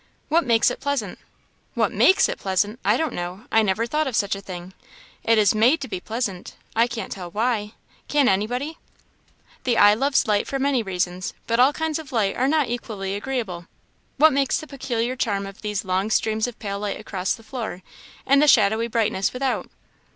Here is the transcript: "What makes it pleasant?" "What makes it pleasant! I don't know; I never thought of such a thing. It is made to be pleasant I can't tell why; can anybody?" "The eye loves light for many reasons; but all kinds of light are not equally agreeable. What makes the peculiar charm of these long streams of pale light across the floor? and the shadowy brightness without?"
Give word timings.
"What 0.29 0.43
makes 0.43 0.71
it 0.71 0.79
pleasant?" 0.79 1.19
"What 1.75 1.91
makes 1.91 2.27
it 2.27 2.39
pleasant! 2.39 2.79
I 2.83 2.97
don't 2.97 3.13
know; 3.13 3.45
I 3.51 3.61
never 3.61 3.85
thought 3.85 4.07
of 4.07 4.15
such 4.15 4.35
a 4.35 4.41
thing. 4.41 4.73
It 5.23 5.37
is 5.37 5.53
made 5.53 5.79
to 5.81 5.87
be 5.87 5.99
pleasant 5.99 6.55
I 6.75 6.87
can't 6.87 7.11
tell 7.11 7.29
why; 7.29 7.73
can 8.07 8.27
anybody?" 8.27 8.79
"The 9.63 9.77
eye 9.77 9.93
loves 9.93 10.27
light 10.27 10.47
for 10.47 10.57
many 10.57 10.81
reasons; 10.81 11.35
but 11.45 11.59
all 11.59 11.71
kinds 11.71 11.99
of 11.99 12.11
light 12.11 12.35
are 12.35 12.47
not 12.47 12.67
equally 12.67 13.13
agreeable. 13.13 13.67
What 14.17 14.33
makes 14.33 14.57
the 14.59 14.65
peculiar 14.65 15.15
charm 15.15 15.45
of 15.45 15.61
these 15.61 15.85
long 15.85 16.09
streams 16.09 16.47
of 16.47 16.57
pale 16.57 16.79
light 16.79 16.99
across 16.99 17.33
the 17.35 17.43
floor? 17.43 17.83
and 18.25 18.41
the 18.41 18.47
shadowy 18.47 18.87
brightness 18.87 19.33
without?" 19.33 19.69